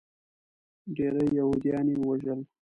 ډیری 0.95 1.23
یهودیان 1.37 1.85
یې 1.91 1.95
ووژل. 1.99 2.39